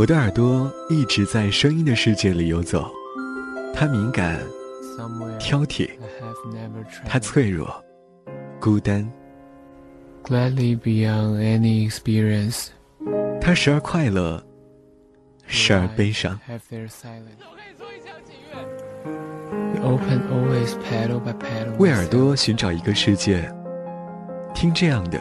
[0.00, 2.90] 我的耳朵一直在声音的世界里游走，
[3.74, 4.40] 它敏感、
[5.38, 5.90] 挑剔，
[7.04, 7.70] 它脆弱、
[8.58, 9.06] 孤单。
[10.24, 12.68] Gladly beyond any experience，
[13.42, 14.42] 它时而快乐，
[15.46, 16.40] 时而悲伤。
[21.76, 23.52] 为耳朵寻找一个世界，
[24.54, 25.20] 听这样的，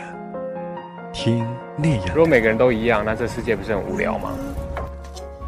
[1.11, 2.15] 听那样。
[2.15, 4.31] 如果每个人都一样，那这世界不是很无聊吗？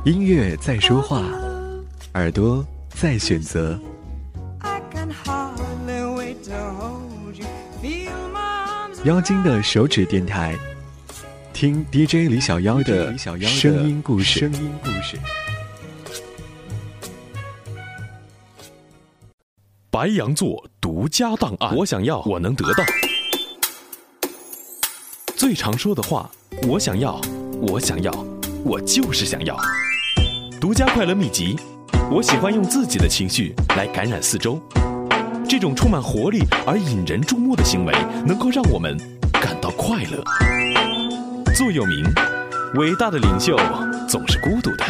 [0.04, 1.22] 音乐在说话，
[2.16, 3.80] 耳朵在选择。
[9.04, 10.58] 妖精的手指电台，
[11.54, 14.40] 听 DJ 李小妖的声音故事。
[14.40, 15.20] 声音故事。
[19.92, 22.84] 白羊座独家档案，我想要，我能得到。
[25.36, 26.28] 最常说的话，
[26.68, 27.22] 我想要，
[27.62, 28.12] 我想要，
[28.64, 29.56] 我就是想要。
[30.62, 31.58] 独家快乐秘籍，
[32.12, 34.62] 我喜欢用自己的情绪来感染四周。
[35.50, 37.92] 这种充满活力而引人注目的行为，
[38.28, 38.96] 能够让我们
[39.32, 40.24] 感到快乐。
[41.56, 42.06] 座右铭：
[42.76, 43.58] 伟大的领袖
[44.08, 44.86] 总是孤独的。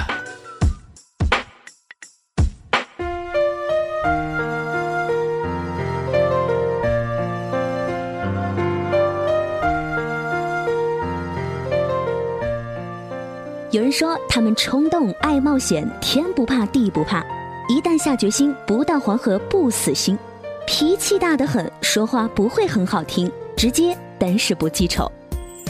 [13.71, 17.25] 有人说他们冲动、爱冒险，天不怕地不怕，
[17.69, 20.19] 一旦下决心，不到黄河不死心，
[20.67, 25.09] 脾气大得很，说话不会很好听，直接但是不记仇。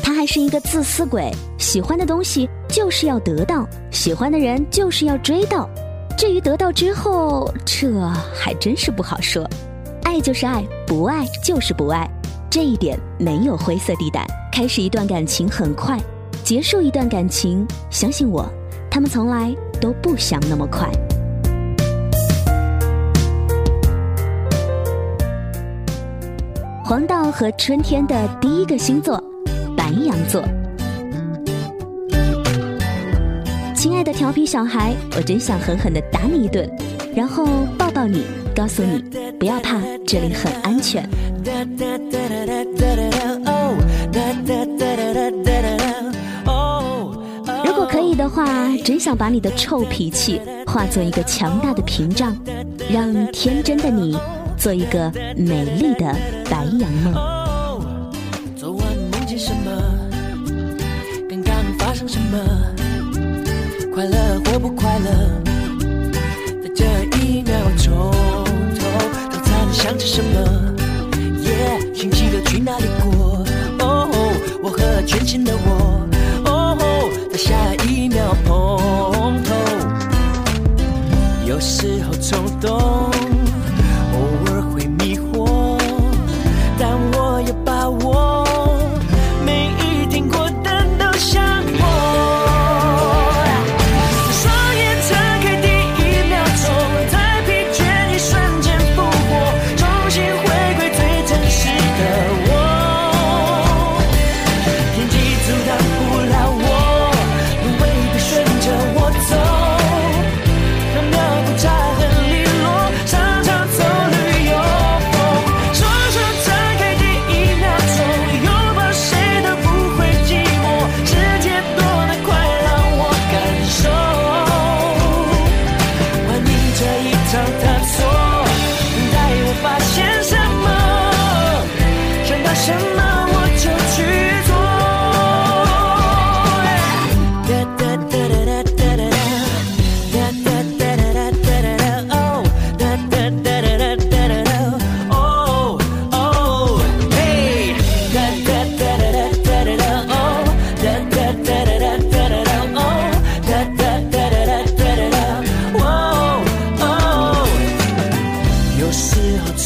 [0.02, 5.70] 他还是一个自私鬼，喜欢的东西就是要得到，喜欢的人就是要追到。
[6.18, 7.88] 至于得到之后，这
[8.34, 9.48] 还真是不好说。
[10.04, 12.10] 爱就是爱，不爱就是不爱，
[12.50, 14.26] 这一点没有灰色地带。
[14.52, 16.00] 开始一段感情很快。
[16.52, 18.46] 结束一段感情，相信我，
[18.90, 20.86] 他们从来都不想那么快。
[26.84, 29.18] 黄道和春天的第一个星座，
[29.78, 30.44] 白羊座。
[33.74, 36.70] 亲爱的调皮小孩，我真想狠狠的打你一顿，
[37.16, 37.48] 然后
[37.78, 39.02] 抱抱你，告诉你
[39.40, 41.10] 不要怕，这里很安全。
[49.02, 52.38] 想把你的臭脾气化作一个强大的屏障，
[52.88, 54.16] 让天真的你
[54.56, 56.16] 做一个美丽的
[56.48, 57.12] 白羊梦。
[58.56, 59.72] 昨晚梦见什么？
[61.28, 62.38] 刚刚发生什么？
[63.92, 65.42] 快乐或不快乐？
[66.62, 66.86] 在这
[67.18, 68.12] 一秒钟，
[68.78, 68.86] 头
[69.32, 70.61] 都才能想吃什么？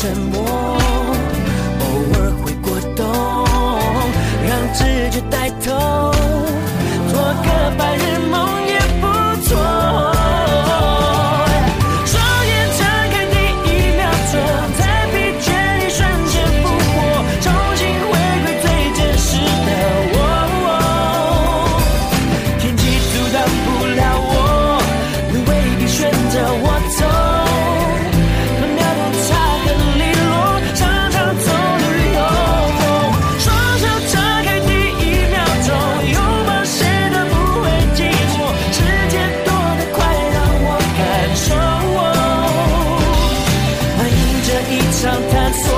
[0.05, 0.74] 沉默。
[45.05, 45.74] 常探索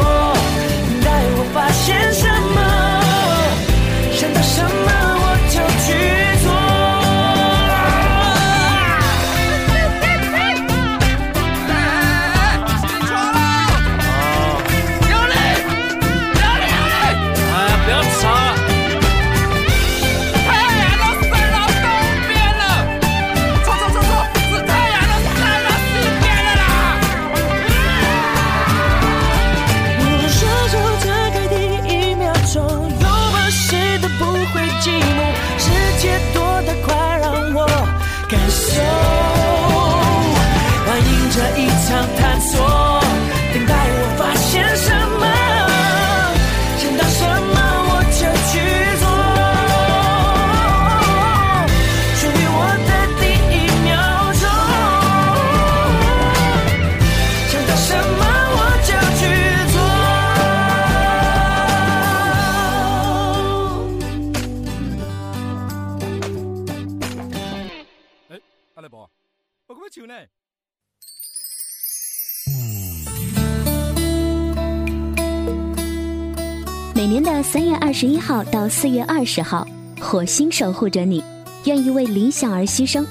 [77.99, 79.67] 十一号到四月二十号，
[79.99, 81.23] 火星守护着你，
[81.63, 83.03] 愿意为理想而牺牲。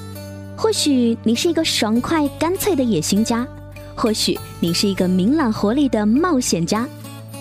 [0.56, 3.44] 或许你是一个爽快干脆的野心家，
[3.96, 6.86] 或许你是一个明朗活力的冒险家，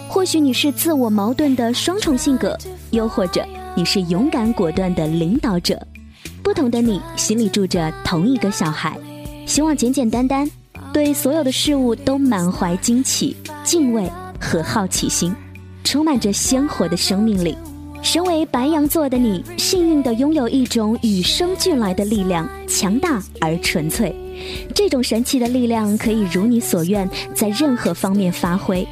[0.07, 2.57] 或许你是自我矛盾的双重性格，
[2.89, 3.45] 又或者
[3.75, 5.79] 你是勇敢果断的领导者。
[6.41, 8.97] 不同的你心里住着同一个小孩，
[9.45, 10.49] 希望简简单单，
[10.91, 15.31] 对所有的事物都满怀惊奇、敬畏和好奇心。
[15.85, 17.55] 充满着鲜活的生命力。
[18.01, 24.13] 身为白羊座的你，幸运地拥有一种与生俱来的力量，强大而纯粹。
[24.75, 28.85] 这种神奇的力量可以如你所愿，在任何方面发挥。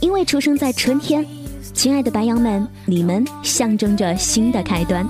[0.00, 1.24] 因为出生在春天，
[1.72, 5.06] 亲爱的白羊们，你们象征着新的开端。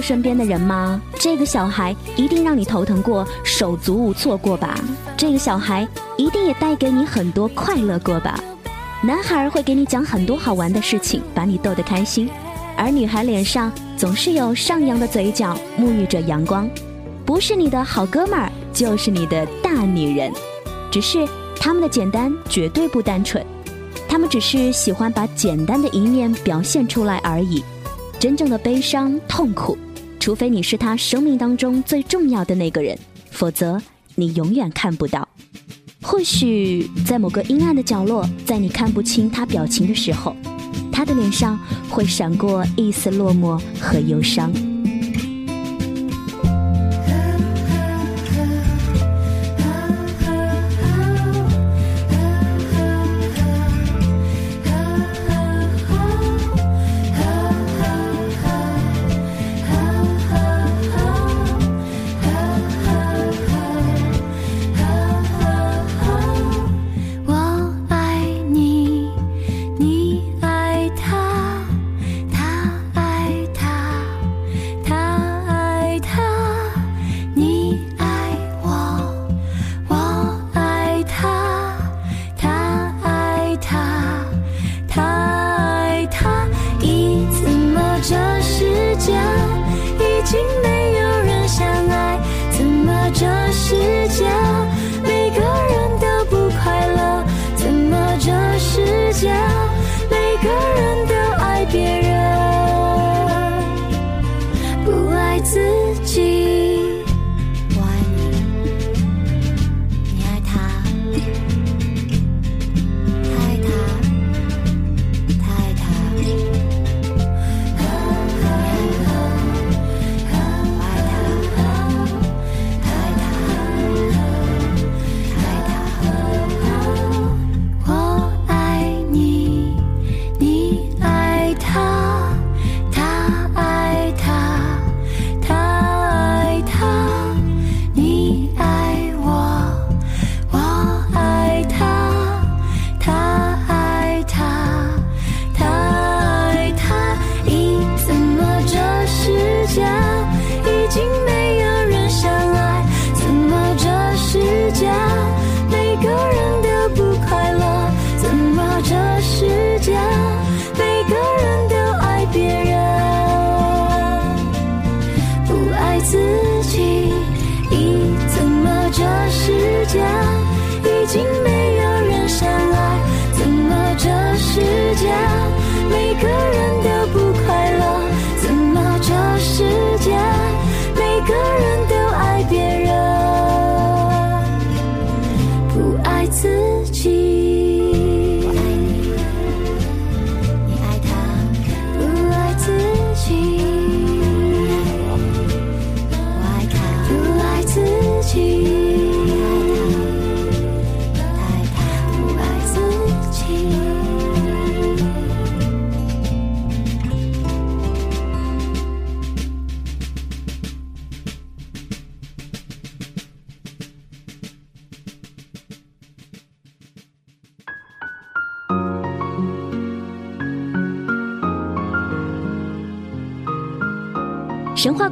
[0.00, 1.00] 是白羊座身边的人吗？
[1.18, 4.78] 这个小孩一定让你头疼过、手足无措过吧？
[5.16, 8.38] 这个小孩一定也带给你很多快乐过吧？
[9.02, 12.28] 男孩会给你讲很多好玩的事情，把你逗得开心，
[12.76, 16.68] 而女孩脸上总是有上扬的嘴角，沐浴着阳光。
[17.24, 20.32] 不是你的好哥们儿，就是你的大女人。
[20.90, 21.26] 只是
[21.58, 23.44] 他们的简单绝对不单纯，
[24.08, 27.62] 他们只是喜欢把简单的一面表现出来而已。
[28.18, 29.76] 真正的悲伤、痛苦，
[30.26, 32.98] 除非你是他生命当中最重要的那个人，
[33.30, 33.80] 否则
[34.16, 35.28] 你永远看不到。
[36.02, 40.34] 或许在某个阴暗的角落，在你看不清他表情的时候，
[40.90, 41.56] 他的脸上
[41.88, 44.52] 会闪过一丝落寞和忧伤。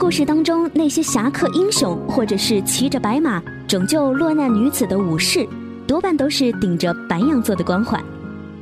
[0.05, 5.49] 故事当中那些侠客英雄，或者是骑着白马拯救落难女子的武士，
[5.87, 7.99] 多半都是顶着白羊座的光环。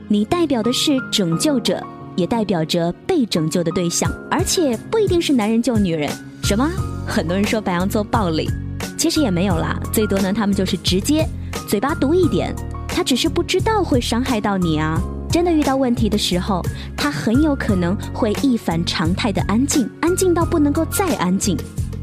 [0.06, 1.84] 你代表的是拯救者，
[2.14, 6.08] 也代表着被拯救的对象，而且不一定是男人救女人。
[6.44, 6.70] 什么？
[7.08, 8.48] 很多人说白羊座暴力，
[8.96, 11.26] 其实也没有啦，最多呢，他们就是直接，
[11.66, 12.54] 嘴巴毒一点。
[12.86, 14.96] 他只是不知道会伤害到你啊！
[15.32, 16.62] 真的遇到问题的时候，
[16.94, 21.56] 他很有可能会一反常态的安静，安静到不能够再安静。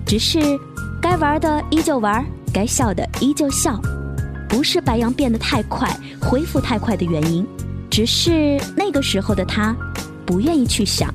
[0.04, 0.40] 只是
[1.00, 3.80] 该玩的依旧玩，该笑的依旧笑，
[4.50, 7.46] 不是白羊变得太快、恢复太快的原因，
[7.88, 9.78] 只是那个时候的他
[10.26, 11.14] 不愿意去想，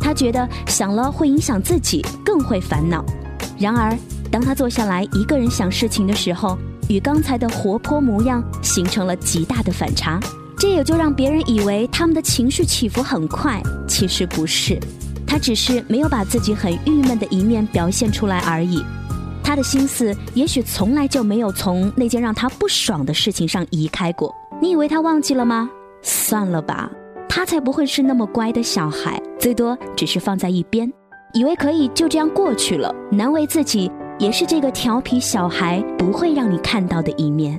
[0.00, 3.04] 他觉得想了会影响自己，更会烦恼。
[3.58, 3.94] 然而，
[4.30, 6.56] 当他坐下来一个人想事情的时候，
[6.88, 10.18] 与刚才的活泼模样形成了极大的反差，
[10.58, 13.62] 这也就让别人以为他们的情绪起伏很快。
[13.86, 14.78] 其实不是，
[15.26, 18.82] 他只是没有把自己很郁闷的一面表现出来而已。
[19.42, 24.34] 他的心思也许从来就没有从那件让他不爽的事情上移开过。
[24.60, 25.70] 你以为他忘记了吗？
[26.02, 26.90] 算了吧，
[27.28, 30.92] 他才不会是那么乖的小孩，最多只是放在一边，
[31.32, 33.90] 以为可以就这样过去了，难为自己。
[34.18, 37.58] 也是这个调皮小孩不会让你看到的一面。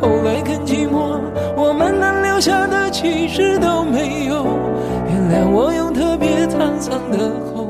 [0.00, 1.20] 后来更寂寞。
[1.56, 4.46] 我们能留下的其实都没有。
[5.08, 7.69] 原谅我用特别沧桑的喉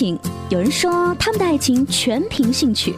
[0.00, 2.94] 情，有人说他们的爱情全凭兴趣，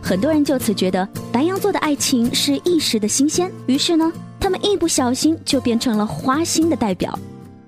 [0.00, 7.18] 很多人就此觉得白羊座的爱情是一时的新鲜，于是呢，他们一不小心就变成了花心的代表。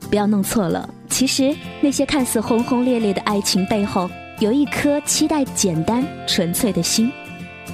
[0.09, 7.11] 不要弄错了，其实那些看似轰轰烈烈的爱情背后，有一颗期待简单纯粹的心。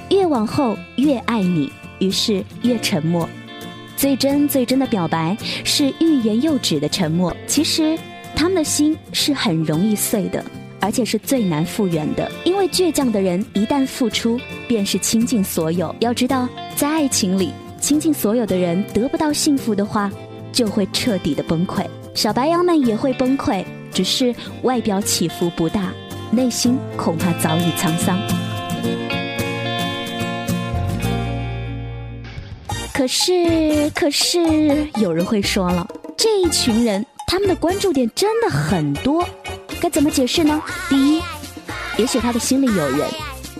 [0.09, 3.29] 越往后越爱你，于是越沉默。
[3.95, 7.31] 最真最真的表白是欲言又止的沉默。
[7.45, 7.95] 其实。
[8.35, 10.43] 他们的心是很容易碎的，
[10.83, 12.29] 而且是最难复原的。
[12.43, 15.95] 因为倔强的人一旦付出，便是倾尽所有。
[16.01, 20.11] 要知道，在爱情里，倾尽所有的人得不到幸福的话，
[20.51, 21.85] 就会彻底的崩溃。
[22.13, 25.93] 小白羊们也会崩溃，只是外表起伏不大，
[26.31, 28.19] 内心恐怕早已沧桑。
[32.93, 34.37] 可是，可是，
[34.97, 37.05] 有人会说了，这一群人。
[37.25, 39.27] 他们的关注点真的很多，
[39.83, 40.61] 该怎么解释呢？
[40.87, 41.21] 第一，
[41.97, 43.05] 也许他的心里有人，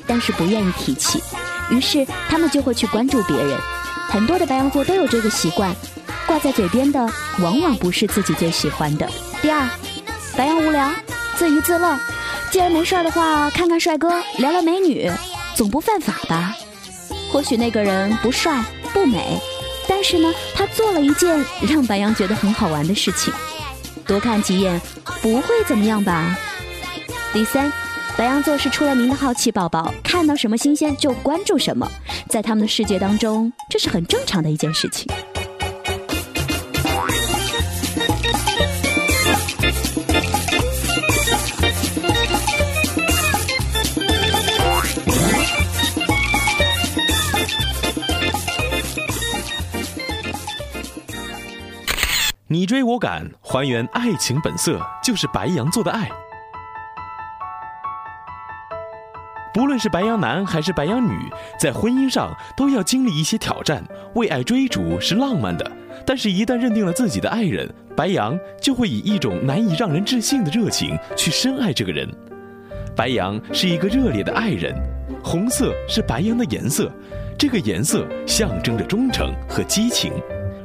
[0.07, 1.21] 但是不愿意提起，
[1.69, 3.59] 于是他们就会去关注别人。
[4.07, 5.75] 很多的白羊座都有这个习惯，
[6.25, 7.05] 挂在嘴边的
[7.39, 9.05] 往往不是自己最喜欢的。
[9.41, 9.67] 第二，
[10.37, 10.89] 白羊无聊，
[11.35, 11.99] 自娱自乐，
[12.49, 15.11] 既然没事儿的话，看看帅哥，聊聊美女，
[15.57, 16.55] 总不犯法吧？
[17.33, 19.37] 或许那个人不帅不美，
[19.89, 23.33] 但是呢，他做了一件让白羊觉得很好玩的事情。
[24.05, 24.79] 多看几眼，
[25.21, 26.37] 不会怎么样吧？
[27.31, 27.71] 第三，
[28.17, 31.89] 白羊座是出了名的好奇宝宝，看到什么新鲜就关注什么，
[32.29, 35.07] 在他们的世界当中，这是很正常的一件事情。
[52.53, 56.07] 你追我赶，还原爱情本色，就是白羊座的爱。
[59.51, 61.17] 不论是白羊男还是白羊女，
[61.59, 63.83] 在婚姻上都要经历一些挑战。
[64.13, 65.71] 为爱追逐是浪漫的，
[66.05, 72.07] 但是，一旦认定了自己的爱人，白羊就会以一种难以让人置信的热情去深爱这个人。
[72.95, 74.75] 白羊是一个热烈的爱人，
[75.23, 76.91] 红色是白羊的颜色，
[77.35, 80.13] 这个颜色象征着忠诚和激情。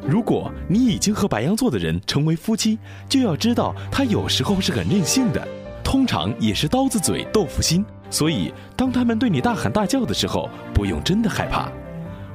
[0.08, 2.78] 如果你已经和白羊座的人成为夫妻，
[3.10, 5.48] 就要知道他有时候是很任性的，
[5.84, 7.84] 通常也是刀子嘴豆腐心。
[8.08, 11.70] 所以，当他们对你大喊大叫的时候，不用真的害怕。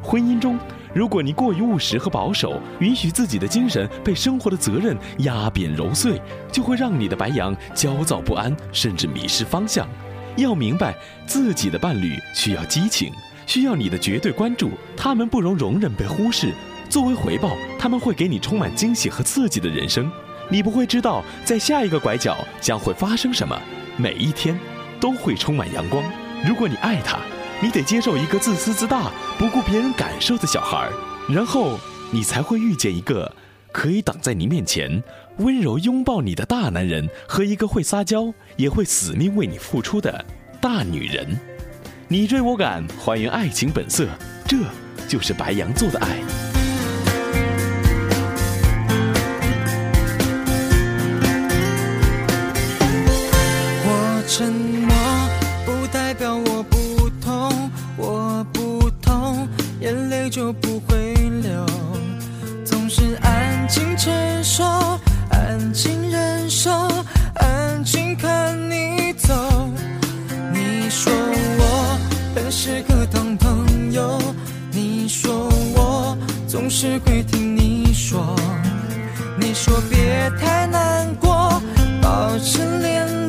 [0.03, 0.59] 婚姻中，
[0.93, 9.87] 如果你过于务实和保守，允许自己的精神被生活的责任压扁揉碎，就会让你的白羊焦躁不安，甚至迷失方向。
[10.35, 10.93] 要明白，
[11.25, 13.11] 自己的伴侣需要激情，
[13.47, 16.53] 需要你的绝对关注，他们不容容忍被忽视。
[16.93, 20.11] 作为回报，他们会给你充满惊喜和刺激的人生。
[20.47, 23.59] 你不会知道在下一个拐角将会发生什么，
[23.97, 24.55] 每一天
[24.99, 26.03] 都会充满阳光。
[26.47, 27.17] 如果你爱他，
[27.59, 30.87] 你得接受一个自私自大、不顾别人感受的小孩，
[31.27, 31.79] 然后
[32.11, 33.35] 你才会遇见一个
[33.71, 35.03] 可以挡在你面前、
[35.37, 40.23] 温柔拥抱你的大男人和一个会撒娇也会死命为你付出的
[40.61, 41.39] 大女人。
[42.07, 44.07] 你追我赶，还原爱情本色，
[44.47, 44.57] 这
[45.07, 46.19] 就是白羊座的爱。
[63.73, 64.63] 静承受，
[65.31, 66.69] 安静忍受，
[67.33, 69.33] 安静看你走。
[70.53, 71.97] 你说我
[72.35, 74.21] 很适合当朋友，
[74.71, 76.15] 你说我
[76.47, 78.35] 总是会听你说，
[79.39, 81.59] 你说别太难过，
[81.99, 83.22] 保持联络。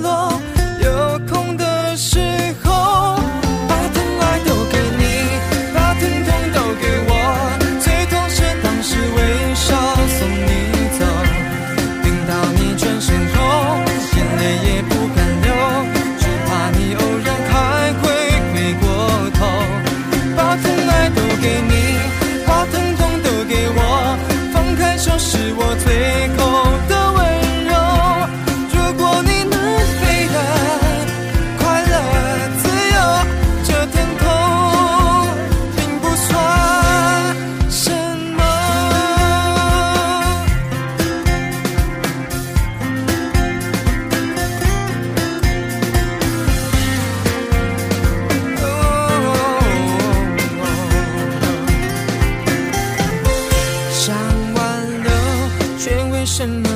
[56.35, 56.74] ocean